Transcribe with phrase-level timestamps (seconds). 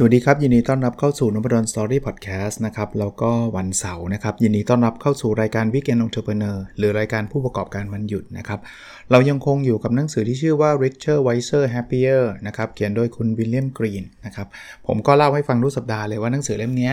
[0.00, 8.60] สวัสดีครับ ยินดีต้อนรับเข้าสู่นพดลสตอรี่พอดแคสต์นะครับแล้วก็วันเสาร์นะครับ ยินดีต้อนรับเข้าสู่รายการ Weekend Entrepreneur หรือรายการผู้ประกอบการวันหยุดนะครับ
[9.10, 14.46] เรายังคงอยู่กับหนังสือที่ชื่อว่า Richer Wiser Happier นะครับเขียนโดยคุณวิลเลียมกรีนนะครับ
[14.86, 16.90] ผมก็เล่าให้ฟังทุกสัปดาห์เลยว่าหนังสือเล่มนี้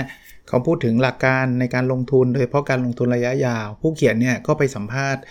[0.48, 5.24] เขาพูดถึงหลักการในการลงทุน โดยเฉพาะการลงทุนระยะยาว ผู้เขียนเนี่ยก็ไปสัมภาษณ์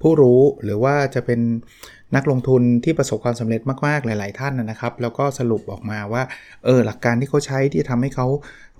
[0.00, 1.40] ผู้รู้หรือว่าจะเป็น
[2.16, 6.22] นักลงทุนที่ประสบความสำเร็จมากๆหลาย ๆ ท่านนะครับ แล้วก็สรุปออกมาว่า
[6.64, 8.26] เออหลักการที่เขาใช้ที่ทำให้เขา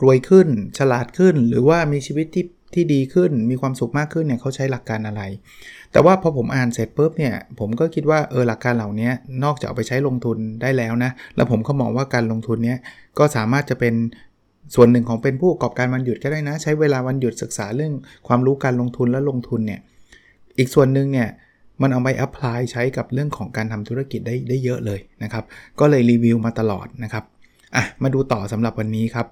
[0.02, 5.22] รวยขึ้น ฉลาดขึ้น หรือว่ามีชีวิตที่ที่ดีขึ้นมีความสุขมากขึ้นเนี่ยเขาใช้หลักการอะไร
[5.92, 9.10] แต่ว่าพอผมอ่านเสร็จปุ๊บเนี่ยผมก็คิดว่าเออหลักการเหล่านี้
[9.44, 12.78] นอกจากเอาไปใช้ลงทุนได้แล้วนะ แล้วผมก็มองว่าการลงทุนเนี้ย
[13.18, 13.94] ก็สามารถจะเป็น
[14.74, 17.92] ส่วนหนึ่งของเป็นผู้ประกอบการวันหยุดก็ได้นะ ใช้เวลาวันหยุดศึกษาเรื่อง
[18.28, 19.80] ความรู้การลงทุนและลงทุนเนี่ย
[20.58, 21.28] อีกส่วนหนึ่งเนี่ย
[21.82, 25.44] มันเอาไปอัพพลายใช้กับเรื่องของการทำธุรกิจได้ได้เยอะเลยนะครับ
[25.80, 27.24] ก็เลยรีวิวมาตลอดนะครับ
[27.76, 29.26] อะมาดูต่อสำหรับวันนี้ครับ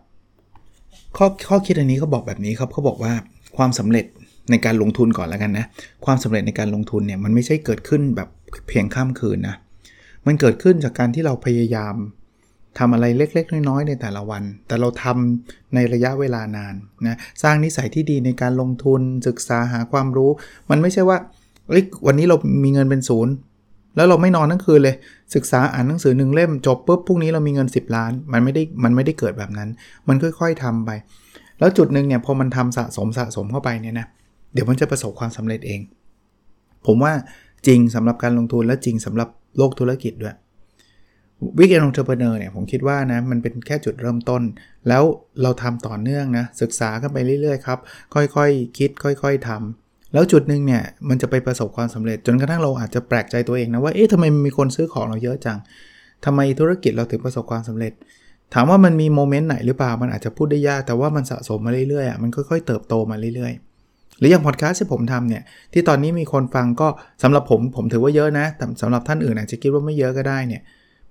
[1.16, 3.12] ข้อข้อคิดอันนี้เขาบอกแบบนี้ครับเขาบอกว่า
[3.56, 4.06] ความสำเร็จ
[4.50, 5.66] ในการลงทุนก่อนแล้วกันนะ
[6.04, 8.28] ความสำเร็จในการลงทุนเนี่ยมันไม่ใช่เกิดขึ้นแบบ
[8.68, 9.56] เพียงข้ามคืนนะ
[10.26, 11.94] มันเกิดขึ้นจากการที่เราพยายาม
[12.78, 16.74] ทำอะไรเล็กๆ น้อยๆ ในแต่ละวัน แต่เราทำในระยะเวลานาน
[17.06, 20.30] นะ สร้างนิสัยที่ดีในการลงทุนศึกษาหาความรู้
[20.70, 21.18] มันไม่ใช่ว่า
[21.70, 23.32] เอ้ยวันนี้เรามีเงินเป็นศูนย์
[23.96, 24.96] แล้วเราไม่นอนทั้งคืนเลย
[25.34, 29.68] ศึกษาอ่านหนังสือหนึ่งเล่มจบปุ๊บพรุ่งนี้เรามีเงิน 10 ล้าน มันไม่ได้มันไม่ได้เกิดแบบนั้น
[30.08, 30.90] มันค่อย ๆทำไป
[31.58, 34.06] แล้วจุดหนึ่งเนี่ยพอมันทำสะสมสะสมเข้าไปเนี่ยนะ
[34.52, 35.80] เดี๋ยวมันจะประสบความสำเร็จเอง
[36.86, 37.12] ผมว่า
[37.66, 40.36] จริงสำหรับการลงทุนและจริงสำหรับโลกธุรกิจด้วย
[41.58, 44.42] Weekend Entrepreneur เนี่ยผมคิดว่านะมันเป็นแค่จุดเริ่มต้น
[44.88, 45.02] แล้ว
[45.42, 47.78] เราทำต่อเนื่องนะศึกษากันไปเรื่อยๆครับ
[48.14, 48.40] ค่อยๆ
[48.78, 55.58] คิดค่อย ๆทำ แล้วจุดหนึ่งเนี่ยมันจะไปประสบความสำเร็จ จนกระทั่งเราอาจจะแปลกใจตัวเองนะว่าเอ๊ะทำไมมีคนซื้อของเราเยอะจัง
[56.24, 57.92] ทำไมธุรกิจเราถึงประสบความสำเร็จ
[58.54, 66.88] ถามว่ามันมีโมเมนต์ไหนหรือเปล่ามันอาจจะพูดได้ยากแต่ว่ามันสะสมมาเรื่อยๆอะมันค่อยๆเติบโตมาเรื่อยๆ หรืออย่างพอดแคสต์ที่ผมทำเนี่ยที่ตอนนี้มีคนฟังก็
[67.22, 70.62] สำหรับผมผมถือว่าเยอะนะแต่สำหรับท่านอื่นอาจจะคิดว่าไม่เยอะก็ได้เนี่ย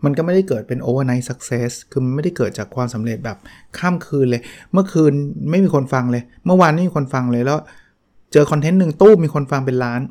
[0.03, 3.37] มันก็ไม่ได้เกิดเป็น overnight success คือมันไม่ได้เกิดจากความสำเร็จแบบ
[3.77, 4.41] ข้ามคืนเลย
[4.73, 5.13] เมื่อคืน
[5.49, 7.57] ไม่มีคนฟังเลย เมื่อวานไม่มีคนฟังเลยแล้ว
[8.31, 10.01] เจอคอนเทนต์หนึ่งตู้มีคนฟังเป็นล้าน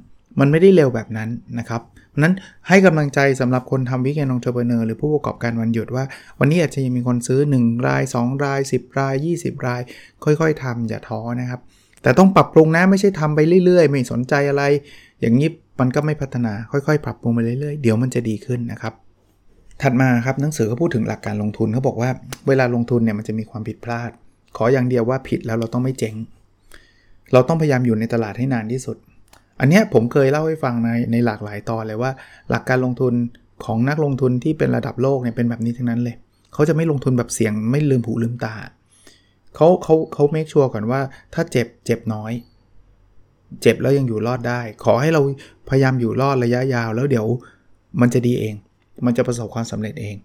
[0.40, 1.82] มันไม่ได้เร็วแบบนั้นนะครับ
[2.22, 2.34] นั้น
[2.68, 6.04] ให้กำลังใจสำหรับคนทำวิกเอนองเทอร์เบเนอร์หรือผู้ประกอบการวันหยุดว่า
[6.38, 9.80] วันนี้อาจจะยังมีคนซื้อ 1 ราย 2 ราย 10 ราย 20 ราย
[10.24, 11.60] ค่อยๆทำอย่าท้อนะครับ
[12.02, 14.62] แต่ต้องปรับปรุงนะไม่ใช่ทำไปเรื่อยๆ ไม่สนใจอะไร
[15.20, 15.48] อย่างนี้
[15.80, 18.92] มันก็ไม่พัฒนาค่อยๆ ปรับปรุงไปเรื่อยๆ เดี๋ยวมันจะดีขึ้นนะครับ
[19.82, 22.10] ถัดมาครับหนังสือเขาพูดถึงหลักการลงทุนเขาบอกว่า
[22.48, 24.10] เวลาลงทุนเนี่ยมันจะมีความผิดพลาด
[24.56, 26.14] ขออย่างเดียวว่าผิดแล้วเราต้องไม่เจ๊ง
[27.32, 28.96] เราต้องพยายามอยู่ในตลาดให้นานที่สุด
[29.60, 32.10] อันนี้ผมเคยเล่าให้ฟังในในหลากหลายตอนเลยว่า
[32.50, 33.14] หลักการลงทุน
[33.64, 36.16] ของนักลงทุนที่เป็นระดับโลกเนี่ยเป็นแบบนี้ทั้งนั้นเลย
[36.54, 38.54] เขาจะไม่ลงทุนแบบเสี่ยงไม่ลืมหูลืมตา
[39.56, 41.00] เขาเขาเขาเมคชัวร์ก่อนว่า
[41.34, 42.32] ถ้าเจ็บเจ็บน้อย
[43.62, 45.20] เจ็บแล้วยังอยู่รอดได้ ขอให้เรา
[45.68, 47.26] พยายามอยู่รอดระยะยาว แล้วเดี๋ยว
[48.00, 48.54] มันจะดีเอง
[49.06, 50.16] มันจะประสบความสำเร็จเอง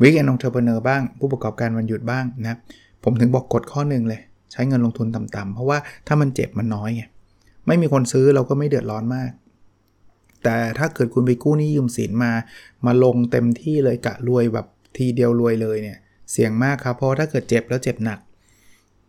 [0.00, 2.58] วิกแอนองเทอร์เพเนอร์บ้าง ผู้ประกอบการวันหยุดบ้างนะ
[3.04, 4.20] ผมถึงบอกกฎข้อหนึ่งเลย
[4.52, 7.02] ใช้เงินลงทุนต่ำๆเพราะว่าถ้ามันเจ็บมันน้อยไง
[7.66, 9.30] ไม่มีคนซื้อเราก็ไม่เดือดร้อนมาก
[10.44, 12.32] แต่ถ้าเกิดคุณไปกู้หนี้ยืมสินมา
[12.86, 15.98] มาลงเต็มที่เลยกะรวยแบบทีเดียวรวยเลยเนี่ย
[16.32, 18.18] เสี่ยงมากครับเพราะถ้าเกิดเจ็บแล้วเจ็บหนัก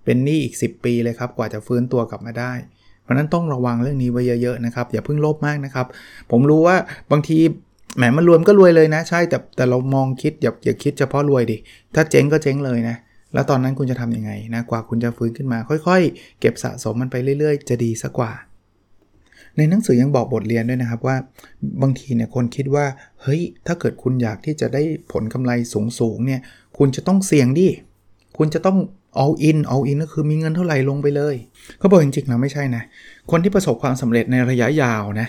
[0.04, 2.54] เป็นหนี้อีก 10 ปีเลยครับกว่าจะฟื้นตัวกลับมาได้
[3.02, 5.88] เพราะนั้นต้องระวังเรื่องนี้ไว้เยอะๆนะครับ อย่าเพิ่งโลภมากนะครับ
[6.32, 6.76] ผมรู้ว่า
[7.12, 7.40] บางที
[7.98, 11.58] แหมมันรวมก็รวยเลยนะ ใช่แต่แต่เรามองคิดอย่าอย่าคิดเฉพาะรวยดิ
[11.96, 12.96] ถ้าเจ๊งก็เจ๊งเลยนะ
[13.34, 18.32] แล้วตอนนั้นคุณจะทำยังไงนะกว่าคุณจะฟื้นขึ้นมา ค่อยๆ เก็บสะสมมันไปเรื่อยๆ จะดีซะกว่า
[19.58, 21.18] ในหนังสือยังบอกบทเรียนด้วยนะครับว่า
[21.82, 22.86] บางทีเนี่ยคนคิดว่า
[23.22, 24.82] เฮ้ยถ้าเกิดคุณอยากที่จะได้
[25.12, 25.52] ผลกำไร
[26.00, 26.42] สูงๆเนี่ย
[26.78, 27.68] คุณจะต้องเสี่ยงดิ
[28.38, 28.78] คุณจะต้อง
[29.24, 31.36] all in all in ก็คือมีเงินเท่าไหร่ลงไปเลย
[31.80, 32.84] เขาบอกจริงๆนะไม่ใช่นะ
[33.32, 35.28] คนที่ประสบความสำเร็จในระยะยาวนะ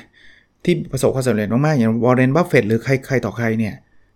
[0.64, 3.74] ที่ประสบความสำเร็จมากๆอย่างวอร์เรนบัฟเฟตหรือใครใครต่อใครเนี่ย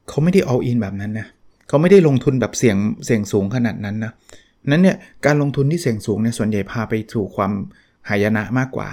[0.08, 4.12] เขาไม่ได้ all in แบบนั้นนะเขาไม่ได้ลงทุนแบบเสี่ยงเสี่ยงสูงขนาดนั้นนะ
[4.70, 4.96] นั้นเนี่ย
[5.26, 7.52] การลงทุนที่เสี่ยงสูงเนี่ยส่วนใหญ่พาไปสู่ความ
[8.08, 8.88] หายนะมากกว่า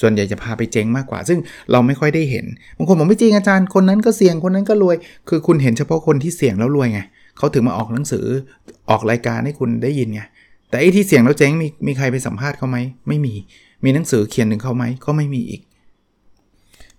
[0.00, 1.38] ส่วนใหญ่จะพาไปเจ๊งมากกว่า ซึ่ง
[1.72, 2.46] เราไม่ค่อยได้เห็น
[2.76, 4.96] บางคนบอกไม่จริงอาจารย์คนนั้นก็เสี่ยงคนนั้นก็รวย
[5.28, 7.00] คือคุณเห็นเฉพาะคนที่เสี่ยงแล้วรวยไง
[7.38, 8.26] เขาถึงมาออกหนังสือ
[8.90, 10.20] ออกรายการให้คุณได้ยินไง
[10.70, 12.78] แต่ไอ้ที่เสี่ยงแล้วเจ๊งมีมีใครไปสัมภาษณ์เขาไหม
[13.08, 13.34] ไม่มี
[13.84, 15.60] มีหนังสือเขียนถึงเขาไหมก็ไม่มีอีก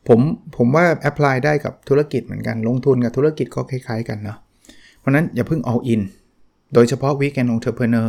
[0.08, 0.20] ผม
[0.58, 4.38] ผมว่าแอพพลายได้กับธุรกิจเหมือนกันลงทุนกับธุรกิจก็คล้ายๆกันเนาะ
[5.08, 6.02] ราะนั้นอย่าเพิ่งเอาอิน
[6.74, 8.08] โดยเฉพาะ Weekend Entrepreneur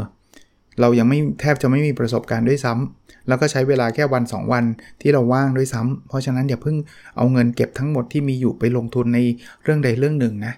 [0.80, 4.64] เรายังไม่แทบจะไม่มีประสบการณ์ด้วยซ้ำแล้วก็ใช้เวลาแค่วัน 2 วัน
[5.00, 6.76] ที่เราว่างด้วยซ้ำเพราะฉะนั้นอย่าเพิ่ง
[7.16, 9.18] เอาเงินเก็บทั้งหมดที่มีอยู่ไปลงทุนใน
[9.62, 10.54] เรื่องใดเรื่องหนึ่งนะ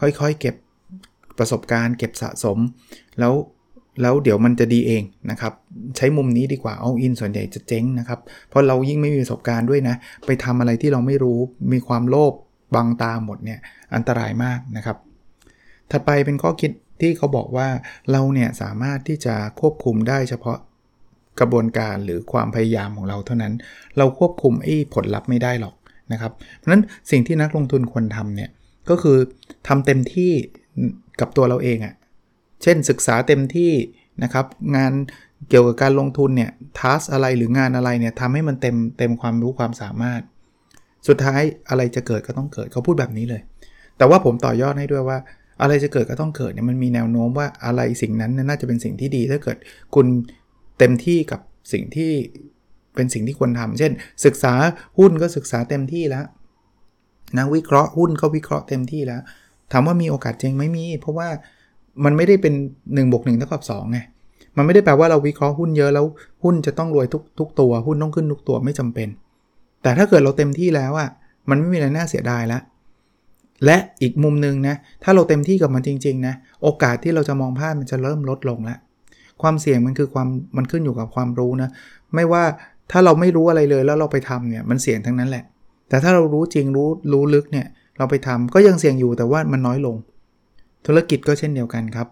[0.00, 0.54] ค่อยๆ เก็บ
[1.38, 2.58] ประสบการณ์เก็บสะสม
[3.18, 3.34] แล้ว
[4.02, 5.52] แล้วเดี๋ยวมันจะดีเองนะครับ
[5.96, 9.96] ใช้มุมนี้ดีกว่าเอาอินส่วนใหญ่จะเจ๊งนะครับ เพราะเรายิ่งไม่มีประสบการณ์ด้วยนะ
[10.26, 11.38] ไปทำอะไรที่เราไม่รู้
[11.72, 12.32] มีความโลภ
[12.74, 13.58] บังตาหมดเนี่ย
[13.94, 14.96] อันตรายมากนะครับ
[15.90, 16.70] ถัดไปเป็นข้อคิด
[17.00, 17.68] ที่เขาบอกว่า
[18.12, 20.58] เราเนี่ยสามารถที่จะควบคุมได้เฉพาะ
[21.40, 23.54] กระบวนการหรือความพยายามของเราเท่านั้น
[23.98, 25.74] เราควบคุมไอ้ผลลัพธ์ไม่ได้หรอก
[26.12, 28.50] นะครับ เพราะฉะนั้นสิ่งที่นักลงทุนควรทำเนี่ย
[28.90, 29.18] ก็คือ
[29.68, 30.32] ทำเต็มที่
[31.20, 31.94] กับตัวเราเองอะ่ะ
[32.62, 33.72] เช่นศึกษาเต็มที่
[34.22, 34.46] นะครับ
[34.76, 34.92] งาน
[35.48, 40.20] เกี่ยวกับการลงทุนเนี่ยทัสอะไรหรืองานอะไรเนี่ยทำให้มันเต็มเต็มความรู้ความสามารถ
[41.08, 43.42] สุดท้ายอะไรจะเกิดก็ต้องเกิดเขาพูดแบบนี้เลย
[43.98, 45.18] แต่ว่าผมต่อยอดให้ด้วยว่า
[45.62, 49.56] อะไรจะเกิดก็ต้องเกิดเนี่ยมันมีแนวโน้มว่าอะไรสิ่งนั้นน่าจะเป็นสิ่งที่ดี ถ้าเกิด
[49.94, 50.06] คุณ
[50.78, 51.40] เต็มที่กับ
[51.72, 52.10] สิ่งที่
[52.94, 53.92] เป็นสิ่งที่ควรทำเช่น
[54.24, 54.54] ศึกษา
[54.98, 56.24] หุ้นก็ศึกษาเต็มที่แล้ว
[57.38, 59.20] นักวิเคราะห์หุ้นก็วิเคราะห์เต็มที่แล้ว
[59.72, 61.28] ถามว่ามีโอกาสเจงไม่มี เพราะว่า
[62.04, 62.54] มันไม่ได้เป็น
[62.84, 63.98] 1บวกหนึ่งเท่ากับ2ไง
[64.56, 66.04] มันไม่ได้แปลว่าเราวิเคราะห์หุ้นเยอะแล้ว
[66.42, 69.08] หุ้นจะต้องรวยทุกทุกตัวหุ้นต้องขึ้นทุกตัวไม่จำเป็น
[69.82, 71.08] แต่ถ้าเกิดเราเต็มที่แล้วอะ่ะ
[71.50, 72.62] มันไม่มีอะไรน่าเสียดายแล้ว
[73.64, 78.78] และอีกมุมหนึ่งนะถ้าเราเต็มที่กับมันจริงๆนะโอกาสที่เราจะมองพลาดมันจะเริ่มลดลงแล้ว
[79.42, 81.70] ความเสี่ยงมันคือความมันขึ้นอยู่กับความรู้นะ
[82.14, 82.44] ไม่ว่า
[82.90, 85.44] ถ้าเราไม่รู้อะไรเลยแล้วเราไปทำเนี่ยมันเสี่ยงทั้งนั้นแหละ
[85.88, 87.66] แต่ถ้าเรารู้จริงรู้รู้ลึกเนี่ย
[87.98, 89.96] เราไปทำก็ยังเสี่ยงอยู่แต่ว่ามันน้อยลง
[90.86, 92.08] ธุรกิจก็เช่นเดียวกันครับ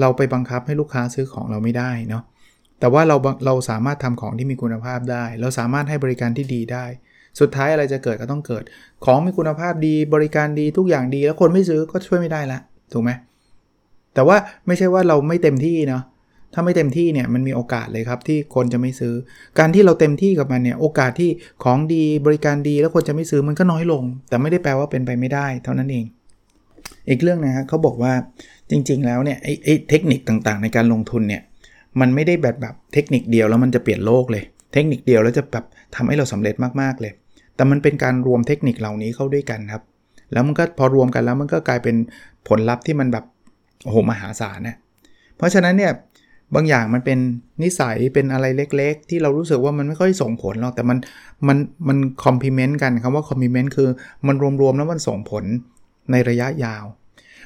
[0.00, 2.22] เราไปบังคับให้ลูกค้าซื้อของเราไม่ได้เนาะ
[2.80, 3.16] แต่ว่าเรา
[3.46, 6.84] เราสามารถทำของที่มีคุณภาพได้ เราสามารถให้บริการที่ดีได้
[7.40, 8.62] สุดท้ายอะไรจะเกิดก็ต้องเกิด
[9.04, 12.58] ของมีคุณภาพดีบริการดีทุกอย่างดี แล้วคนไม่ซื้อก็ช่วยไม่ได้ละ
[12.92, 13.10] ถูกไหม
[14.14, 14.36] แต่ว่า
[14.66, 16.02] ไม่ใช่ว่าเราไม่เต็มที่เนาะ
[16.54, 19.14] ถ้าไม่เต็มที่เนี่ยมันมีโอกาสเลยครับที่คนจะไม่ซื้อ
[19.58, 21.30] การที่เราเต็มที่กับมันเนี่ยโอกาสที่
[21.64, 26.04] ของดีบริการดีแล้วคนจะไม่ซื้อมันก็น้อยลง แต่ไม่ได้แปลว่าเป็นไปไม่ได้เท่านั้นเอง
[27.08, 28.12] อีกเรื่องนะฮะเขาบอกว่า
[28.70, 31.42] จริง ๆ แล้วเนี่ยไอ้ไอ้เทคนิคต่างๆ ในการลงทุนเนี่ย
[32.00, 35.64] มันไม่ได้แบบแบบเทคนิคเดียวแล้วมันจะเปลี่ยนโลกเลย เทคนิคเดียวแล้วจะแบบ
[35.96, 37.12] ทำให้เราสำเร็จมากๆเลย
[37.56, 39.82] แต่มันเป็นการรวมเทคนิคเหล่านี้เข้าด้วยกันครับ
[40.32, 41.96] แล้วมันก็พอรวมกันแล้วมันก็กลายเป็น
[42.48, 43.24] ผลลัพธ์ที่มันแบบ
[43.84, 44.76] โอ้โหมหาศาลนะ
[45.36, 45.92] เพราะฉะนั้นเนี่ย
[46.54, 47.18] บางอย่างมันเป็น
[47.62, 50.98] นิสัยเป็นอะไรเล็กๆ ที่เรารู้สึกว่ามันไม่ค่อยส่งผลหรอกแต่มัน
[51.48, 51.56] มัน
[51.88, 53.88] มันคอมพลีเมนต์กันคำว่าคอมพลีเมนต์คือ
[54.26, 55.44] มันรวมๆแล้วมันส่งผล
[56.10, 56.84] ในระยะยาว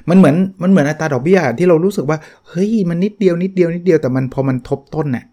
[0.09, 2.17] มันเหมือนมันเหมือนอัตราดอกเบี้ยที่เรารู้สึกว่า
[2.49, 5.25] เฮ้ยมันนิดเดียวนิดเดียวนิดเดียวแต่มันพอมันทบต้นเนี่ย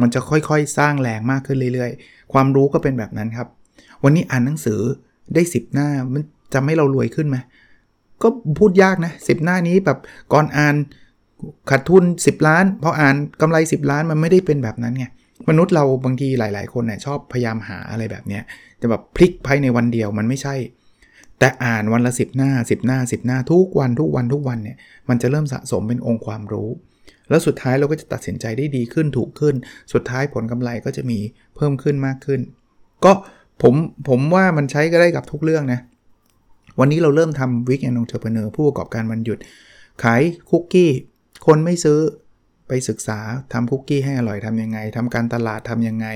[0.00, 3.48] มันจะค่อยๆ สร้างแรงมากขึ้นเรื่อยๆ ความรู้ก็เป็นแบบนั้นครับ
[4.04, 4.80] วันนี้อ่านหนังสือ
[5.34, 6.22] ได้ 10 หน้ามัน
[6.52, 7.36] จะให้เรารวยขึ้นไหม
[8.22, 8.28] ก็
[8.58, 9.98] พูดยากนะสิหน้านี้แบบ
[10.32, 10.74] ก่อนอ่าน
[11.70, 15.06] ขาดทุน 10 ล้านพออ่านกำไร 10 ล้านมันไม่ได้เป็นแบบนั้นไง
[15.48, 18.42] มนุษย์เราบางทีหลาย ๆ คนเนี่ยชอบพยายามหาอะไรแบบเนี้ย
[18.80, 20.54] จะแบบพลิกภายในวันเดียวมันไม่ใช่
[21.38, 24.76] แต่อ่านวันละ 10 หน้า 10 หน้า 10 หน้าทุกวันทุกวันทุกวันเนี่ย
[25.08, 26.68] มันจะเริ่มสะสมเป็นองค์ความรู้
[27.28, 29.54] แล้วสุดท้ายเราก็จะตัดสินใจได้ดีขึ้นถูกขึ้น
[29.92, 31.18] สุดท้ายผลกำไรก็จะมี
[31.56, 32.40] เพิ่มขึ้นมากขึ้น
[33.04, 33.12] ก็
[33.62, 33.74] ผม
[34.08, 35.80] ผมว่ามันใช้ก็ได้กับทุกเรื่องนะ
[36.78, 39.38] วันนี้เราเริ่มทำ Weekend Entrepreneur ผู้ประกอบการวันหยุด
[40.02, 40.90] ขายคุกกี้
[41.46, 41.98] คนไม่ซื้อ
[42.68, 43.18] ไปศึกษา
[43.52, 46.06] ทำคุกกี้ให้อร่อยทำยังไงทำการตลาดทำยังไง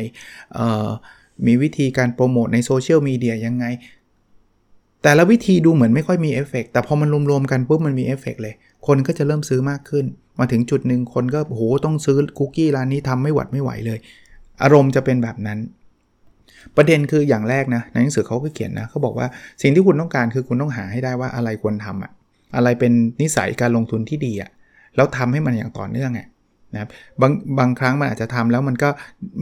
[1.46, 3.64] มีวิธีการโปรโมทในโซเชียลมีเดียยังไง
[5.02, 8.54] แต่ละวิธีดูเหมือนไม่ค่อยมีเอฟเฟกแต่พอมันรวมๆกันปุ๊บมันมีเอฟเฟกเลย
[8.86, 10.04] คนก็จะเริ่มซื้อมากขึ้น
[10.38, 13.98] มาถึงจุดหนึ่งคนก็โหต้องซื้อคุกกี้ร้านนี้ทำไม่หวาดไม่ไหวเลย
[14.62, 15.58] อารมณ์จะเป็นแบบนั้น
[16.76, 19.26] ประเด็นคืออย่างแรกนะในหนังสือเขาก็เขียนนะเขาบอกว่า
[19.62, 22.10] สิ่งที่คุณต้องการคือคุณต้องหาให้ได้ว่าอะไรควรทำอะ
[22.56, 24.50] อะไรเป็นนิสัยการลงทุนที่ดีอะ
[24.96, 26.10] แล้วทำให้มันอย่างต่อเนื่อง
[26.72, 26.88] นะครับ
[27.20, 28.88] บางบางครั้งมันอาจจะทำแล้วมันก็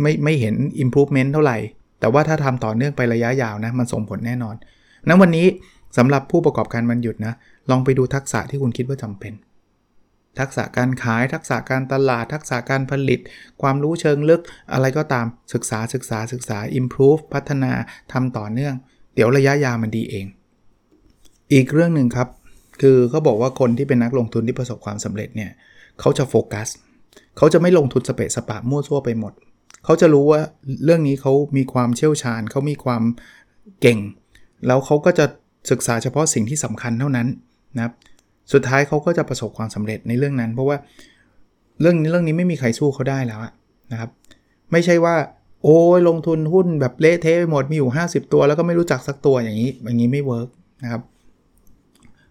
[0.03, 0.55] ไม่ไม่เห็น
[0.85, 1.57] improvement เท่าไหร่
[2.01, 4.55] แต่ว่าถ้าทำต่อเนื่องไประยะยาวนะมันส่งผลแน่นอน
[5.07, 5.47] นั้นวันนี้
[5.99, 7.33] สำหรับผู้ประกอบการมันหยุดนะ
[7.71, 9.33] ลองไปดูทักษะที่คุณคิดว่าจำเป็น
[10.41, 13.21] ทักษะการขาย ทักษะการตลาด ทักษะการผลิต
[13.63, 17.73] ความรู้เชิงลึก อะไรก็ตามศึกษาศึกษาศึกษา improve พัฒนา
[18.13, 18.75] ทำต่อเนื่อง
[19.15, 20.27] เดี๋ยวระยะยาวมันดีเอง
[21.53, 22.29] อีกเรื่องหนึ่งครับ
[22.83, 25.51] คือเขาบอกว่าคนที่เป็นนักลงทุนที่ประสบความสำเร็จเนี่ย
[26.01, 26.69] เขาจะโฟกัส
[27.37, 29.33] เขาจะไม่ลงทุนสเปะสปะมั่วซั่วไปหมด
[29.85, 30.41] เขาจะรู้ว่า
[30.85, 33.03] เรื่องนี้เขามีความเชี่ยวชาญเขามีความ
[33.81, 33.99] เก่ง
[34.67, 35.27] แล้วเขาก็จะ
[35.71, 37.29] ศึกษาเฉพาะสิ่งที่สำคัญเท่านั้น
[37.77, 37.93] นะครับ
[38.53, 40.77] สุดท้ายเขาก็จะประสบความสำเร็จในเรื่องนั้น เพราะว่า
[41.81, 43.41] เรื่องนี้เรื่องนี้ไม่มีใครสู้เขาได้แล้ว
[43.93, 44.11] นะครับ
[44.73, 45.15] ไม่ใช่ว่า
[45.65, 50.49] โอ้ยลงทุนหุ้นแบบเละเทะไปหมดมีอยู่ 50 ตัว แล้วก็ไม่รู้จักสักตัวอย่างนี้ อย่างนี้ไม่เวิร์ก
[50.83, 51.03] นะครับ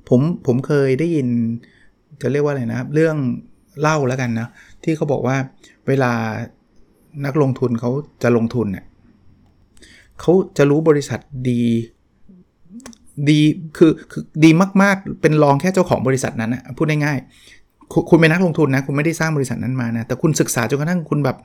[0.10, 1.28] ผมผมเคยได้ยิน
[2.22, 3.16] จะเรียกว่าอะไรนะครับ เรื่อง
[3.82, 4.48] เล่าแล้วกันนะ
[4.84, 5.38] ที่เขาบอกว่า
[5.88, 6.12] เวลา
[7.26, 7.92] นักลงทุนเขา
[8.24, 8.86] จะลงทุนเนี่ย
[10.22, 11.20] เขาจะรู้บริษัท
[11.50, 11.62] ดี
[13.30, 13.40] ดี
[13.78, 14.50] คือคือดี
[14.82, 21.38] มากๆ เป็นรองแค่เจ้าของบริษัทนั้นนะพูดง่ายๆคุณคุณเป็นนักลงทุนนะ คุณไม่ได้สร้างบริษัทนั้นมานะ แต่คุณศึกษาจนกระทั่งคุณแบบ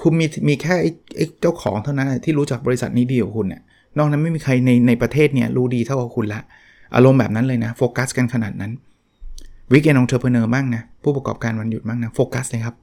[0.00, 0.74] คุณมีมีแค่
[1.16, 3.62] ไอ้เจ้าของเท่านั้นที่รู้จักบริษัทนี้ดีกว่าคุณเนี่ย
[3.98, 6.40] นอกนั้นไม่มีใครในในประเทศเนี่ยรู้ดีเท่ากับคุณละ
[6.94, 8.72] อารมณ์แบบนั้นเลยนะ โฟกัสกันขนาดนั้น
[9.72, 12.74] Weekend Entrepreneur บ้างนะ ผู้ประกอบการวันหยุดบ้างนะ โฟกัสเลยครับ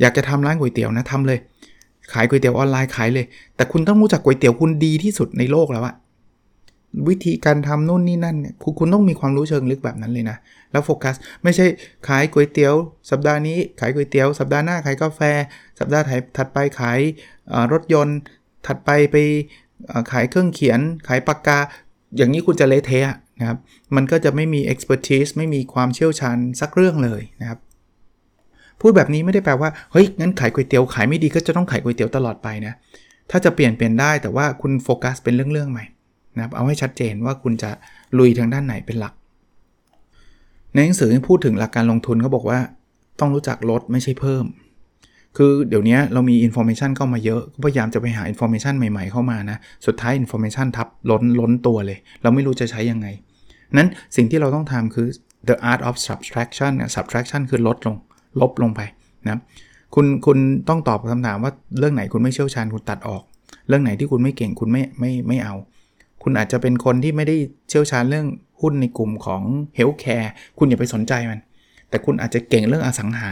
[0.00, 1.38] อยากจะทำร้านก๋วยเตี๋ยวนะทำเลย
[2.12, 3.26] ขายก๋วยเตี๋ยวออนไลน์ขายเลย
[3.56, 5.94] แต่คุณต้องรู้จักก๋วยเตี๋ยวคุณดีที่สุดในโลกแล้วอะ
[7.08, 10.36] วิธีการทำนู่นนี่นั่นเนี่ยคุณคุณต้องมีความรู้เชิงลึกแบบนั้นเลยนะ
[10.72, 11.66] แล้วโฟกัสไม่ใช่
[12.08, 12.74] ขายก๋วยเตี๋ยว
[13.10, 15.20] สัปดาห์นี้ขายก๋วยเตี๋ยวสัปดาห์หน้าขายกาแฟ
[15.78, 16.04] สัปดาห์
[16.36, 16.98] ถัดไปขาย
[17.72, 18.18] รถยนต์
[18.66, 19.16] ถัดไปไป
[20.12, 21.58] ขายเครื่องเขียน ขายปากกา
[22.16, 23.58] อย่างนี้คุณจะเละเทะนะครับ
[23.96, 27.58] มันก็จะไม่มี expertise ไม่มีความเชี่ยวชาญสักเรื่องเลยนะครับ
[28.80, 32.74] พูดแบบนี้ไม่ได้แปลว่า เฮ้ย งั้นขายก๋วยเตี๋ยวขายไม่ดีก็จะต้องขายก๋วยเตี๋ยวตลอดไปนะ
[33.30, 35.84] ถ้าจะเปลี่ยนเปลี่ยนได้แต่ว่าคุณโฟกัสเป็นเรื่องๆใหม่
[36.36, 37.70] นะครับเอาให้ชัดเจนว่าคุณจะ
[38.18, 39.14] ลุยทางด้านไหนเป็นหลัก
[40.74, 42.58] ในหนังสือพูดถึงหลักการลงทุนเขาบอกว่า
[43.20, 44.44] ต้องรู้จักลดไม่ใช่เพิ่ม
[45.36, 53.06] คือเดี๋ยวนี้เรามี information เข้ามาเยอะก็พยายามจะไปหา information ใหม่ๆเข้ามานะสุดท้าย information ทับล้นล้นตัวเลย เราไม่รู้จะใช้ยังไง
[53.76, 55.06] นั้นสิ่งที่เราต้องทำคือ
[55.48, 57.96] the art of subtraction subtraction คือลดลง
[58.40, 58.80] ลบลงไป
[59.26, 59.38] นะ
[59.94, 60.38] คุณคุณ
[60.68, 63.22] ต้องตอบคำถามว่าเรื่องไหนคุณไม่เชี่ยวชาญคุณตัดออก
[63.68, 65.54] เรื่องไหนที่คุณไม่เก่งคุณไม่ไม่ไม่เอา
[66.24, 67.36] คุณอาจจะเป็นคนที่ไม่ได้
[67.68, 68.26] เชี่ยวชาญเรื่อง
[68.60, 69.42] หุ้นในกลุ่มของ
[69.78, 70.28] healthcare
[70.58, 71.40] คุณอย่าไปสนใจมัน
[71.88, 73.30] แต่คุณอาจจะเก่งเรื่องอสังหา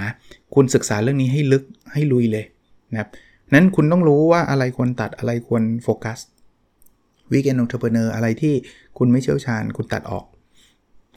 [0.55, 2.45] คุณศึกษาเรื่องนี้ให้ลึกให้ลุยเลย
[2.93, 3.09] นะครับ
[3.55, 6.19] นั้นคุณต้องรู้ว่าอะไรควรตัดอะไรควรโฟกัส
[7.33, 8.55] Weekend Entrepreneur อะไรที่
[8.99, 10.25] คุณไม่เชี่ยวชาญ คุณตัดออก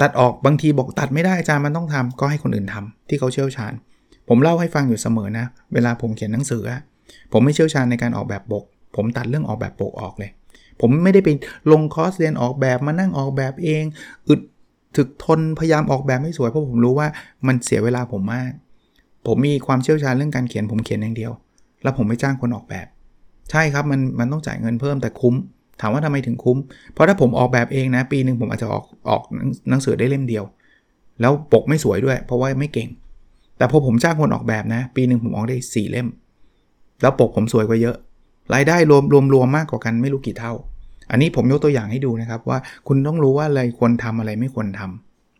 [0.01, 3.73] ตัดออกบางทีบอกตัดไม่ได้อาจารย์มันต้องทำก็ให้คนอื่นทำที่เขาเชี่ยวชาญ
[4.29, 6.63] ผมเล่าให้ฟังอยู่เสมอนะ เวลาผมเขียนหนังสือ
[7.31, 8.63] ผมไม่เชี่ยวชาญในการออกแบบปก
[8.95, 10.31] ผมตัดเรื่องออกแบบปกออกเลย
[10.81, 11.29] ผมไม่ได้ไป
[11.71, 13.83] ลงคอร์สเรียนออกแบบมานั่งออกแบบเอง
[14.27, 14.41] อึด
[14.97, 17.07] ถึกทนพยายามออกแบบให้สวยเพราะผมรู้ว่า
[17.47, 18.51] มันเสียเวลาผมมาก
[19.25, 21.31] ผมมีความเชี่ยวชาญเรื่องการเขียนผมเขียนอย่างเดียว
[21.83, 22.87] แล้วผมไม่จ้างคนออกแบบ
[23.51, 25.35] ใช่ครับมันมันต้องจ่ายเงินเพิ่มแต่คุ้ม
[25.81, 26.57] ถามว่าทำไมถึงคุ้ม
[26.93, 29.21] เพราะถ้าผมออกแบบเองนะ ปีหนึ่งผมอาจจะออกออก
[29.69, 30.43] หนังสือได้เล่มเดียว
[31.21, 32.89] แล้วปกไม่สวยด้วย เพราะว่าไม่เก่ง
[33.57, 36.07] แต่พอผมจ้างคนออกแบบนะ ปีหนึ่งผมออกได้4เล่ม
[37.01, 37.95] แล้วปกผมสวยกว่าเยอะ
[38.53, 40.53] รายได้รวมรวมรวมมากกว่ากันไม่รู้กี่เท่า
[41.11, 44.81] อันนี้ผมยกตัวอย่างให้ดูนะครับว่าคุณต้องรู้ว่าอะไรควรทำอะไรไม่ควรท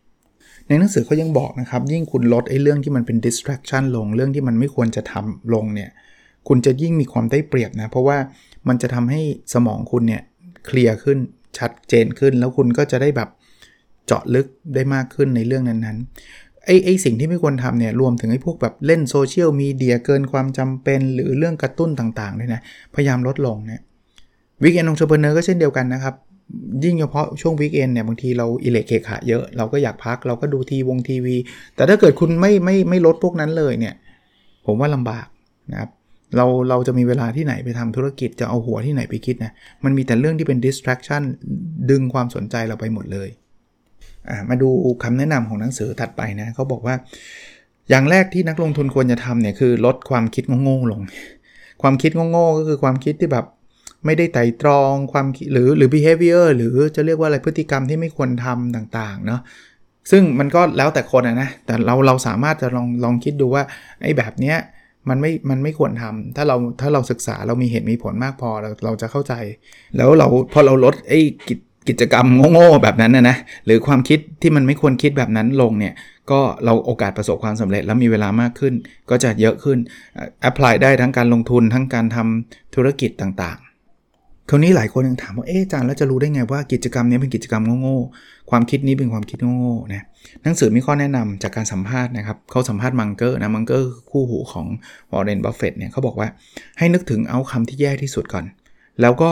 [0.06, 5.90] ำในหนังสือเขายังบอกนะครับ ยิ่งคุณลดไอ้เรื่องที่มันเป็น distraction ลงเรื่องที่มันไม่ควรจะทำลงเนี่ย
[6.48, 8.18] คุณจะยิ่งมีความได้เปรียบนะ เพราะว่า
[8.68, 9.22] มันจะทำให้
[9.54, 10.22] สมองคุณเนี่ย
[10.66, 11.18] เคลียร์ขึ้น
[11.58, 13.30] ชัดเจนขึ้น แล้วคุณก็จะได้แบบ
[14.06, 22.62] เจาะลึกได้มากขึ้นในเรื่องนั้นๆ ไอ้ไอ้สิ่งที่ไม่ควรทำเนี่ยรวมถึงไอ้พวกแบบเล่นโซเชียลมีเดียเกินความจำเป็น หรือเรื่องกระตุ้นต่างๆด้วยนะ
[22.96, 23.82] พยายามลดลงเนี่ย
[24.64, 26.16] Weekend Entrepreneur ก็เช่นเดียวกันนะครับ
[26.84, 31.36] ยิ่งเฉพาะช่วง weekend เนี่ยบางทีเราอิเล็กเคขาเยอะเราก็อยากพักเราก็ดูทีวงทีวี
[31.76, 33.94] แต่ถ้าเกิดคุณไม่ไม่ไม่ลดพวกนั้นเลยเนี่ย
[34.66, 35.28] ผมว่าลำบาก
[35.72, 35.90] นะครับ
[36.38, 39.52] เราเราจะมีเวลาที่ไหนไปทำธุรกิจจะเอาหัวที่ไหนไปคิดนะ
[39.84, 41.24] มันมีแต่เรื่องที่เป็น distraction
[41.90, 43.30] ดึงความสนใจเราไปหมดเลย
[44.50, 44.70] มาดู
[45.04, 46.96] คำแนะนำของหนังสือถัดไปนะเขาบอกว่า
[47.90, 51.02] อย่างแรกที่นักลงทุนควรจะทำเนี่ยคือลดความคิดโง่ๆลง
[51.82, 53.46] ความคิดโง่ๆก็คือความคิดที่แบบ
[54.06, 59.42] ไม่ได้ไต่ตรองความหรือหรือ behavior หรือจะเรียกว่าอะไรพฤติกรรมที่ไม่ควรทำต่างๆเนาะ
[60.12, 63.64] ซึ่งมันก็แล้วแต่คนนะแต่เราเราสามารถจะลองลองคิดดูว่า
[64.02, 64.58] ไอ้แบบเนี้ย
[65.10, 69.34] มันไม่ มันไม่ควรทำถ้าเรา ถ้าเราศึกษาเรามีเหตุมีผลมากพอ เราเราจะเข้าใจ
[69.98, 75.94] แล้วเราพอเราลดไอ้กิจ กิจกรรมโง่ๆแบบนั้นนะนะหรือความคิดที่มันไม่ควรคิดแบบนั้นลงเนี่ย
[76.32, 78.74] ก็เราโอกาสประสบความสำเร็จ แล้วมีเวลามากขึ้น
[79.10, 79.78] ก็จะเยอะขึ้น
[80.42, 90.06] แอพพลายได้ทั้งการลงทุนทั้งการทำธุรกิจต่างๆ คราวนี้หลายคนยังถามว่าเอ๊ะอาจารย์แล้วจะรู้ได้ไงว่ากิจกรรมนี้เป็นกิจกรรมโง่ๆความคิดนี้เป็นความคิดโง่ๆนะ
[90.44, 94.66] หนังสือมีข้อแนะนำจากการสัมภาษณ์นะครับเขาสัมภาษณ์มังเกอร์นะมังเกอร์คู่หูของ
[95.12, 96.28] วอร์เรนบัฟเฟตเนี่ยเขาบอกว่า
[96.78, 98.46] ให้นึกถึง outcome ที่แย่ที่สุดก่อน
[99.02, 99.30] แล้วก็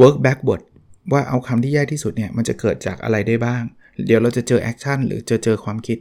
[0.00, 0.62] work backward
[1.12, 3.62] ว่า outcome ที่แย่ที่สุดเนี่ยมันจะเกิดจากอะไรได้บ้าง
[4.06, 5.98] เดี๋ยวเราจะเจอ action หรือเจอเจอความคิด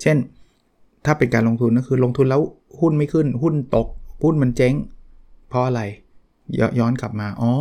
[0.00, 0.16] เช่น
[1.04, 2.42] ถ้าเป็นการลงทุนก็คือลงทุนแล้ว
[2.80, 3.88] หุ้นไม่ขึ้น หุ้นตก
[4.22, 4.74] หุ้นมันเจ๊ง
[5.48, 5.82] เพราะอะไร
[6.78, 7.52] ย้อนกลับมาอ๋อ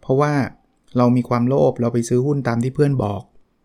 [0.00, 0.32] เพราะว่า
[0.96, 3.22] เรามีความโลภเราไปซื้อหุ้นตามที่เพื่อนบอก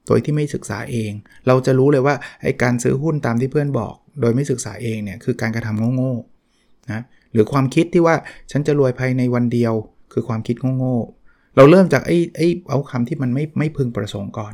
[0.07, 1.11] โดยที่ไม่ศึกษาเอง
[1.47, 7.03] เราจะรู้เลยว่าไอ้การซื้อหุ้นตามที่เพื่อนบอก โดยไม่ศึกษาเองเนี่ยคือการกระทำโง่ๆนะ
[7.33, 8.15] หรือความคิดที่ว่า
[8.51, 9.73] ฉันจะรวยภายในวันเดียว
[10.13, 11.20] คือความคิดโง่ๆ
[11.55, 14.53] เราเริ่มจากไอ้ไอ้ outcome ที่มันไม่ไม่พึงประสงค์ก่อน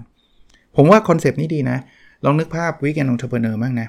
[0.75, 1.77] ผมว่าคอนเซปต์นี้ดีนะ
[2.25, 3.87] ลองนึกภาพ Weekend Entrepreneur บ้างนะ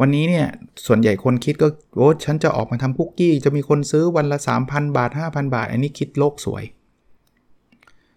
[0.00, 0.46] วันนี้เนี่ย
[0.86, 6.64] ส่วนใหญ่คนคิดก็โอ้ฉันจะออกมาทำคุกกี้ จะมีคนซื้อวันละ 3,000 บาท 5,000 บาท อันนี้คิดโลกสวย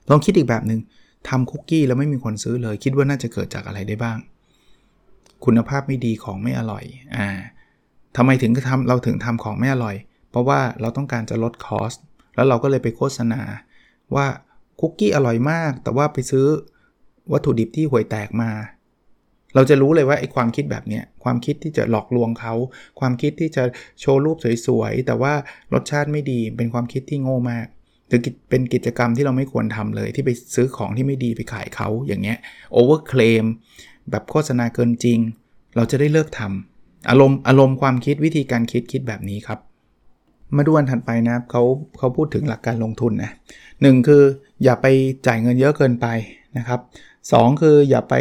[0.09, 0.81] ลองคิดอีกแบบหนึง่ง
[1.29, 4.17] ทำคุกกี้แล้วไม่มีคนซื้อเลย คิดว่าน่าจะเกิดจากอะไรได้บ้าง
[5.45, 6.83] คุณภาพไม่ดีของไม่อร่อย
[7.15, 7.27] อ่า
[8.17, 9.95] ทำไมถึงทำเราถึงทำของไม่อร่อย
[10.29, 11.93] เพราะว่าเราต้องการจะลดคอส
[12.35, 13.41] แล้วเราก็เลยไปโฆษณา
[14.15, 14.27] ว่า
[14.79, 16.45] คุกกี้อร่อยมาก แต่ว่าไปซื้อ
[17.31, 18.51] วัตถุดิบที่ห่วยแตกมา
[19.55, 22.53] เราจะรู้เลยว่าไอ้ความคิดแบบเนี้ยความคิดที่จะหลอกลวงเขา
[22.99, 23.63] ความคิดที่จะ
[23.99, 24.37] โชว์รูป
[24.67, 25.33] สวยๆ แต่ว่า
[25.73, 27.67] รสชาติไม่ดีเป็นความคิดที่โง่มาก
[28.07, 32.37] หรือเป็นกิจกรรมที่เราไม่ควรทำเลย ที่ไปซื้อของที่ไม่ดีไปขายเขาอย่างเงี้ย
[32.73, 33.45] โอเวอร์เคลม
[34.11, 35.19] แบบโฆษณาเกินจริง
[35.75, 39.59] เราจะได้เลิกทำอารมณ์อารมณ์ความคิดวิธีการคิดคิดแบบนี้ครับ
[40.57, 41.63] มาดูวันถัดไปนะเขา
[41.97, 43.31] เขาพูดถึงหลักการลงทุนนะ
[43.81, 44.23] หนึ่งคือ
[44.63, 44.85] อย่าไป
[45.27, 46.07] จ่ายเงินเยอะเกินไป
[46.57, 46.79] นะครับ
[47.31, 48.13] สองคืออย่าไป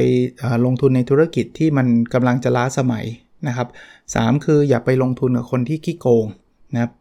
[0.67, 3.05] ลงทุนในธุรกิจที่มันกำลังจะล้าสมัย
[3.49, 3.69] นะครับ
[4.15, 6.27] สามคืออย่าไปลงทุนกับคนที่ขี้โกง
[6.75, 6.93] นะครับ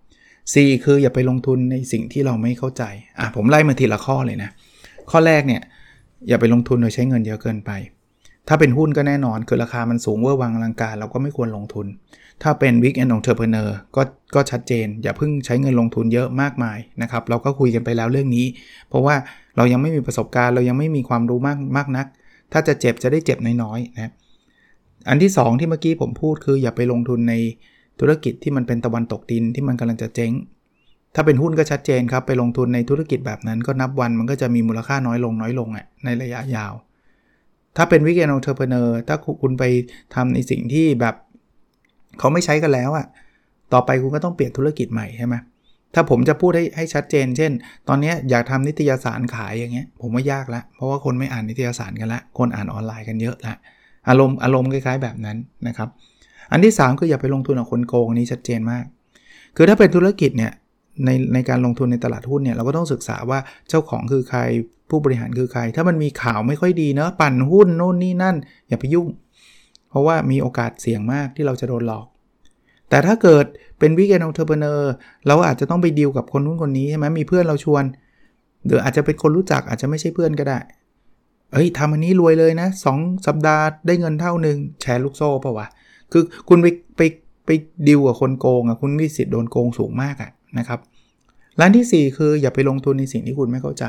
[0.53, 2.83] สี่คืออย่าไปลงทุนในสิ่งที่เราไม่เข้าใจ
[3.19, 4.49] อะผมไล่มาทีละข้อเลยนะ
[5.11, 5.61] ข้อแรกเนี่ย
[6.27, 7.71] อย่าไปลงทุนโดยใช้เงินเยอะเกินไป
[8.47, 11.87] ถ้าเป็นหุ้นก็แน่นอนคือราคามันสูงเวอร์วังอลังการ เราก็ไม่ควรลงทุน
[12.43, 14.01] ถ้าเป็น weekend entrepreneur ก็
[14.35, 18.45] ก็ชัดเจน อย่าเพิ่งใช้เงินลงทุนเยอะมากมายนะครับ เราก็คุยกันไปแล้วเรื่องนี้
[18.89, 19.15] เพราะว่า
[19.57, 22.07] เรายังไม่มีประสบการณ์ เรายังไม่มีความรู้มากมากนัก
[22.53, 24.11] ถ้าจะเจ็บจะได้เจ็บน้อยๆนะ
[25.09, 27.33] อันที่ 2 ที่เมื่อกี้ผมพูดคืออย่าไปลงทุนใน
[27.99, 30.31] ธุรกิจที่มันเป็นตะวันตกดินที่มันกำลังจะเจ๊ง
[31.15, 36.73] ถ้าเป็นหุ้นก็ชัดเจนครับ ไปลงทุนในธุรกิจแบบนั้นก็นับวันมันก็จะมีมูลค่าน้อยลงน้อยลงอะในระยะยาว
[37.77, 39.63] ถ้าเป็นวิกเกนองเทอร์เพเนอร์ถ้าคุณไป
[40.15, 41.15] ทำในสิ่งที่แบบ
[42.19, 43.05] เขาไม่ใช้กันแล้วอะ
[43.73, 45.35] ต่อไปคุณก็ต้องเปลี่ยนธุรกิจใหม่ใช่ไหม
[45.95, 47.51] ถ้าผมจะพูดให้ให้ชัดเจน เช่น
[47.87, 53.57] ตอนนี้อยากทำนิตยสารขายอย่างเงี้ย ผมว่ายากละ เพราะว่าคนไม่อ่านนิตยสารกันละ คนอ่านออนไลน์กันเยอะละ
[54.09, 55.89] อารมณ์อารมณ์คล้ายๆ แบบนั้นนะครับ
[56.51, 58.85] อันที่ 3 คืออย่าไปลงทุนกับคนโกงนี้ชัดเจนมาก
[59.55, 60.51] คือถ้าเป็นธุรกิจเนี่ย
[61.05, 64.39] ในในการลงทุนในตลาดหุ้นเนี่ยเราก็ต้องศึกษาว่าเจ้าของคือใคร
[64.89, 68.35] ผู้บริหารคือใคร ถ้ามันมีข่าวไม่ค่อยดีเนะปั่นหุ้นโน่นนี่นั่น
[68.67, 69.07] อย่าไปยุ่ง
[69.97, 72.05] ราะว่ามีโอกาสเสี่ยงมากที่เราจะโดนหลอก
[72.89, 73.45] แต่ถ้าเกิด
[73.79, 74.93] เป็นวิกเกนองเทอร์เบเนอร์
[75.27, 77.83] เราอาจจะต้องไปดีลกับคนนู้นคนนี้ใช่ไหมมีเพื่อนเราชวน
[78.65, 80.59] หรืออาจจะเป็นคนรู้จักอาจจะไม่ใช่เพื่อนก็ได้
[81.53, 82.87] เอ้ยทำอันนี้รวยเลยนะส
[83.27, 85.67] สัปดาห์ได้เงินเท่าหนึ่งแชร์ลูกโซ่ป่าวะ
[86.11, 87.01] คือคุณไปไป
[87.45, 87.49] ไป
[87.87, 90.79] ดิวกับคนโกงอะคุณมีสิทธิ์โดนโกงสูงมากอะนะครับ
[91.59, 93.83] ร้านที่ 4 คืออย่าไปลงทุนในสิ่งที่คุณไม่เข้าใจ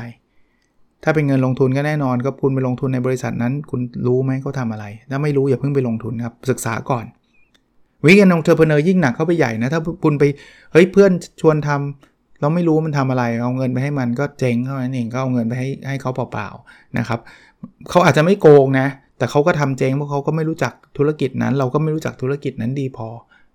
[1.03, 7.05] ถ้าเป็นเงินลงทุนก็แน่นอนก็คุณไปลงทุนในบริษัทนั้น คุณรู้ไหมเขาทำอะไร ถ้าไม่รู้อย่าเพิ่งไปลงทุนครับ ศึกษาก่อน
[8.05, 10.23] weekend entrepreneur ยิ่งหนักเข้าไปใหญ่นะ ถ้าคุณไป
[10.71, 17.19] เฮ้ยเพื่อนชวนทำเราไม่รู้มันทำอะไร เอาเงินไปให้มันก็เจ๊งเท่านั้นเองก็เอาเงินไปให้ให้เขาเปล่าๆนะครับ
[17.89, 23.07] เขาอาจจะไม่โกงนะ แต่เขาก็ทำเจ๊งเพราะเขาก็ไม่รู้จักธุรกิจนั้น เราก็ไม่รู้จักธุรกิจนั้นดีพอ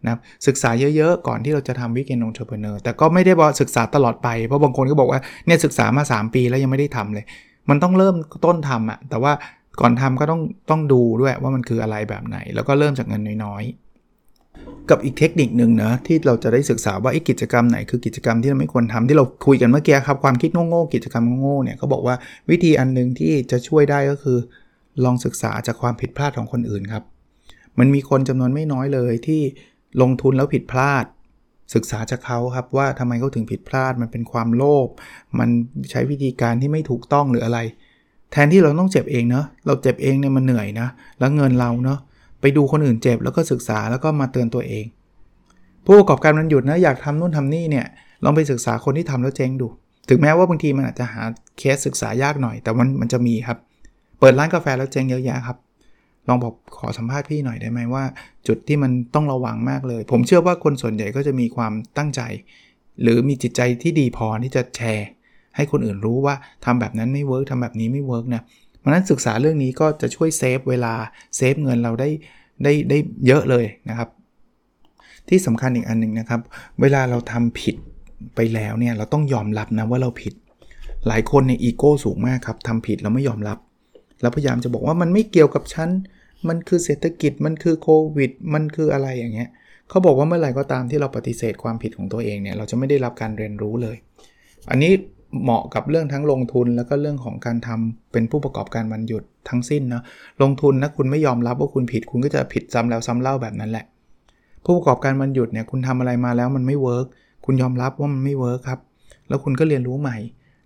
[0.06, 7.24] นะศึกษาเยอะๆ ก่อนที่เราจะทำ weekend entrepreneur แต่ก็ไม่ได้บอกศึกษาตลอดไป เพราะบางคนก็บอกว่าเนี่ยศึกษามา 3 ปีแล้วยังไม่ได้ทำเลย
[7.70, 8.14] มันต้องเริ่ม
[8.44, 9.32] ต้นทำอะแต่ว่า
[9.80, 10.40] ก่อนทำก็ต้อง
[10.70, 22.14] ต้องดูด้วยว่ามันคืออะไรแบบไหน แล้วก็เริ่มจากเงินน้อยๆ กับอีกเทคนิคหนึ่งนะที่เราจะได้ศึกษาว่าไอ้กิจกรรมไหนคือกิจกรรมที่เราไม่ควรทำที่เราคุยกันเมื่อกี้ครับความคิดโง่ๆกิจกรรมโง่ๆเนี่ยเขาบอกว่า
[22.50, 24.38] วิธีอันนึงที่จะช่วยได้ก็คือ
[25.04, 27.02] ลองศึกษาจากความผิดพลาดของคนอื่นครับ
[27.78, 29.42] มันมีคนจำนวนไม่น้อยเลยที่
[30.02, 31.04] ลงทุนแล้วผิดพลาด
[31.74, 34.88] ศึกษาจากเขาครับว่าทำไมเขาถึงผิดพลาด มันเป็นความโลภ
[35.38, 35.48] มัน
[35.90, 37.58] ใช้วิธีการที่ไม่ถูกต้องหรืออะไร
[38.32, 41.98] แทนที่เราต้องเจ็บเองเนาะเราเจ็บเองเนี่ยมันเหนื่อยนะแล้วเงินเราเนาะ
[42.40, 44.84] ไปดูคนอื่นเจ็บแล้วก็ศึกษาแล้วก็มาเตือนตัวเอง
[45.84, 47.86] ผู้ประกอบการมันหยุดนะอยากทำนู่นทำนี่เนี่ย
[48.24, 49.66] ลองไปศึกษาคนที่ทำแล้วเจ๊งดู
[50.08, 51.22] ถึงแม้ว่าบางทีมันอาจจะหา
[51.58, 53.58] เคสศึกษายากหน่อย แต่มันมันจะมีครับ
[54.18, 55.56] เปิดร้านกาแฟแล้วเจ๊งเยอะแยะครับ
[56.28, 58.04] ลองบอกขอสัมภาษณ์พี่หน่อยได้ไหมว่า
[58.48, 62.22] จุดที่มันต้องระวังมากเลย ผมเชื่อว่าคนส่วนใหญ่ก็จะมีความตั้งใจ
[63.02, 65.08] หรือมีจิตใจที่ดีพอที่จะแชร์
[65.56, 66.34] ให้คนอื่นรู้ว่า
[66.64, 68.42] ทำแบบนั้นไม่ work ทำแบบนี้ไม่ work นะ
[68.78, 70.94] เพราะนั้นศึกษาเรื่องนี้ก็จะช่วย save เวลา
[71.36, 72.08] save เงินเราได้
[72.64, 74.08] ได้ได้เยอะเลยนะครับ
[75.28, 76.40] ที่สำคัญอีกอันหนึ่งนะครับ
[76.80, 77.76] เวลาเราทำผิด
[78.36, 80.34] ไปแล้วเนี่ยเราต้องยอมรับนะว่าเราผิด
[81.06, 83.58] หลายคนในอีโก้สูงมากครับทำผิดแล้วไม่ยอมรับ
[84.20, 85.90] แล้วพยายามจะบอกว่ามันไม่เกี่ยวกับฉัน
[86.48, 89.48] มันคือเศรษฐกิจ มันคือโควิด มันคืออะไรอย่างเงี้ย
[89.88, 93.96] เขาบอกว่าเมื่อไหร่ก็ตามที่เราปฏิเสธความผิดของตัวเองเนี่ย เราจะไม่ได้รับการเรียนรู้เลย
[94.70, 94.92] อันนี้
[95.42, 100.02] เหมาะกับเรื่องทั้งลงทุนแล้วก็เรื่องของการทำเป็นผู้ประกอบการวันหยุดทั้งสิ้นนะ
[100.42, 103.84] ลงทุนนะคุณไม่ยอมรับว่าคุณผิด คุณก็จะผิดซ้ำแล้วซ้ำเล่าแบบนั้นแหละ
[104.64, 107.06] ผู้ประกอบการวันหยุดเนี่ยคุณทำอะไรมาแล้วมันไม่ work
[107.44, 108.80] คุณยอมรับว่ามันไม่ work ครับ
[109.28, 110.16] แล้วคุณก็เรียนรู้ใหม่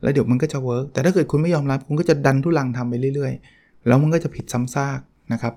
[0.02, 5.00] แล้วเดี๋ยวมันก็จะ work แต่ถ้าเกิดคุณไม่ยอมรับคุณก็จะดันทุรังทำไปเรื่อยๆ แล้วมันก็จะผิดซ้ำซาก
[5.32, 5.54] นะครับ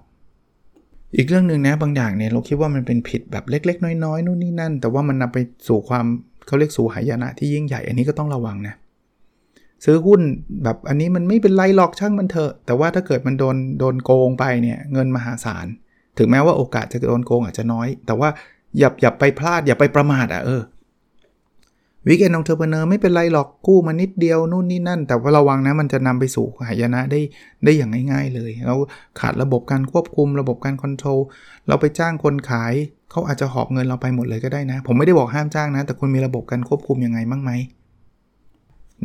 [1.17, 6.05] อีกเรื่องหนึ่งนะบางอย่างเนี่ยเราคิดว่ามันเป็นผิดแบบเล็ก ๆ น้อยๆนู่นนี่นั่น แต่ว่ามันนำไปสู่ความ
[6.47, 8.75] เขาเรียกสู่หายนะที่ยิ่งใหญ่อันนี้ก็ต้องระวังนะ
[9.85, 10.21] ซื้อหุ้น
[10.63, 15.67] แบบอันนี้มันไม่เป็นไรหรอกช่างมันเถอะ แต่ว่าถ้าเกิดมันโดนโดนโกงไปเนี่ยเงินมหาศาล
[16.17, 18.29] ถึงแม้ว่าโอกาสจะโดนโกงอาจจะน้อย แต่ว่า
[18.79, 20.61] อย่าอย่าไปพลาดอย่าไปประมาทอะเออ
[22.07, 27.19] weekend entrepreneur ไม่เป็นไรหรอกกู้มานิดเดียวนู่นนี่นั่น แต่ว่าระวังนะมันจะนำไปสู่หายนะได้
[27.63, 28.75] ได้อย่างง่าย ๆเลย เรา
[29.19, 31.19] ขาดระบบการควบคุมระบบการคอนโทรล
[31.67, 32.73] เราไปจ้างคนขาย
[33.11, 37.51] เขาอาจจะหอบเงินเราไปหมดเลยก็ได้นะ ผมไม่ได้บอกห้ามจ้างนะ แต่คุณมีระบบการควบคุมยังไงบ้างไหม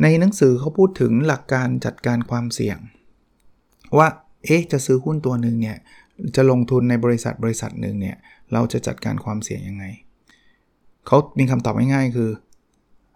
[0.01, 2.77] ในหนังสือเขาพูดถึงหลักการจัดการความเสี่ยง
[3.97, 4.07] ว่า
[4.45, 5.77] เอ๊ะจะซื้อหุ้นตัวหนึ่งเนี่ย
[6.35, 8.17] จะลงทุนในบริษัทบริษัทหนึ่งเนี่ย
[8.53, 9.85] เราจะจัดการความเสี่ยงยังไง
[11.07, 12.29] เขามีคำตอบง่ายๆคือ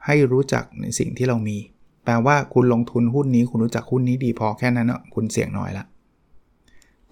[0.05, 1.57] ให้รู้จักในสิ่งที่เรามี
[2.05, 5.85] แปลว่าคุณลงทุนหุ้นนี้ คุณรู้จักหุ้นนี้ดีพอแค่นั้นเนาะคุณเสี่ยงน้อยละ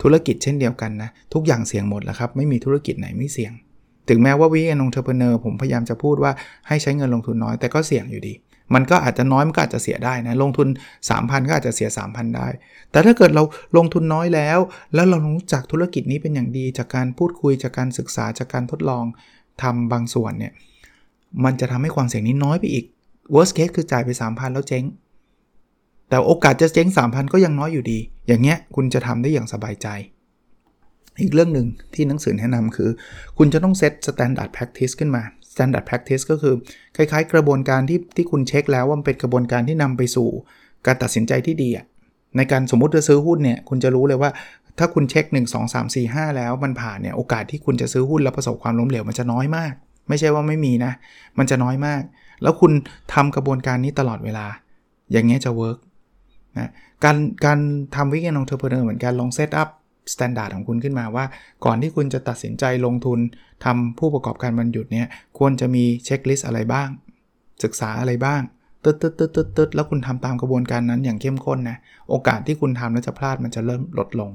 [0.02, 3.54] ธุรกิจเช่นเดียวกันนะ ทุกอย่างเสี่ยงหมดแล้วครับ ไม่มีธุรกิจไหนไม่เสี่ยง
[4.10, 6.32] ถึงแม้ว่าวิเอนองเทอร์เพเนอร์ผมพยายามจะพูดว่า
[6.68, 8.34] ให้ใช้เงินลงทุนน้อยแต่ก็เสี่ยงอยู่ดี
[8.74, 10.68] มันก็อาจจะน้อยมันก็อาจจะเสียได้นะ ลงทุน
[11.08, 12.48] 3,000 ก็อาจจะเสีย 3,000 ได้
[12.92, 13.44] แต่ถ้าเกิดเรา
[13.78, 14.60] ลงทุนน้อยแล้ว
[14.94, 19.06] แล้วเรารู้จักธุรกิจนี้เป็นอย่างดี จากการพูดคุยจากการศึกษาจากการทดลอง
[19.62, 20.54] ทำบางส่วนเนี่ย
[21.46, 22.86] มันจะทำให้ความเสี่ยงนี้น้อยไปอีก
[23.36, 24.84] worst case คือจ่ายไป 3,000 แล้วเจ๊ง
[26.10, 29.88] แต่โอกาสจะเจ๊ง 3,000 ก็ยังน้อยอยู่ดี อย่างเงี้ยคุณจะทำได้อย่างสบายใจ
[31.22, 32.90] อีกเรื่องหนึ่งที่หนังสือแนะนำคือ
[33.38, 36.54] คุณจะต้องเซต standard practice ขึ้นมา standard practice ก็คือ
[36.96, 40.30] คล้ายๆ กระบวนการที่ที่คุณเช็คแล้วว่ามันเป็นกระบวนการที่นำไปสู่
[40.86, 41.86] การตัดสินใจที่ดีอะ
[42.38, 44.32] ในการสมมุติจะซื้อหุ้นเนี่ยคุณจะรู้เลยว่า
[44.80, 49.74] ถ้าคุณเช็ค 1 2 3 4 5 แล้วมันผ่านเนี่ยโอกาสที่คุณจะซื้อหุ้นแล้วประสบความล้มเหลวมันจะน้อยมาก
[50.10, 50.92] ไม่ใช่ว่าไม่มีนะ
[51.38, 52.02] มันจะน้อยมาก
[52.42, 52.72] แล้วคุณ
[53.14, 54.46] ทำกระบวนการนี้ตลอดเวลา
[55.12, 55.78] อย่างเงี้ยจะ work
[56.58, 56.70] นะ
[57.04, 57.60] การการ
[57.96, 59.70] ทำ weekend entrepreneur เหมือนกันลอง set up
[60.14, 61.26] standard ของคุณขึ้นมาว่า
[61.66, 63.20] ก่อนที่คุณจะตัดสินใจลงทุน
[63.66, 66.90] ทำผู้ประกอบการวันหยุดเนี่ยควรจะมี checklist อะไรบ้าง
[67.64, 68.42] ศึกษาอะไรบ้าง
[68.84, 71.78] ตึ๊ดตึ๊ดตึ๊ดตึ๊ดตึ๊ดแล้วคุณทำตามกระบวนการนั้นอย่างเข้มข้นนะ
[72.10, 74.32] โอกาสที่คุณทำแล้วจะพลาดมันจะเริ่มลดลง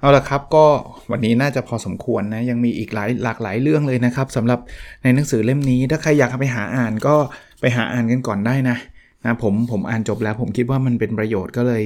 [0.00, 0.66] เอาละครับก็
[1.10, 4.60] วันนี้น่าจะพอสมควรนะ ยังมีอีกหลายหลากหลายเรื่องเลยนะครับสำหรับ
[5.02, 7.14] ในหนังสือเล่มนี้ ถ้าใครอยากไปหาอ่านก็
[7.60, 8.76] ไปหาอ่านกันก่อนได้นะ
[9.24, 11.84] นะผมผมอ่านจบแล้วผมคิดว่ามันเป็นประโยชน์ก็เลย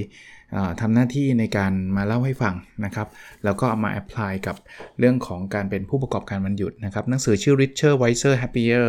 [0.81, 3.09] ทำหน้าที่ในการมาเล่าให้ฟังนะครับ
[3.45, 4.57] แล้วก็เอามาแอพพลายกับ
[4.99, 8.87] เรื่องของการเป็นผู้ประกอบการวันหยุดนะครับหนังสือชื่อ Richer Wiser Happier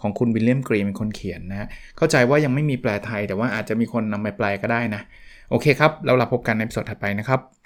[0.00, 5.02] ของคุณวิลเลียมกรีเป็นคนเขียนนะเข้าใจว่ายังไม่มีแปลไทย แต่ว่าอาจจะมีคนนำไปแปลก็ได้นะ
[5.50, 7.40] โอเคครับเราลาพบกันในสดถัดไปนะครับ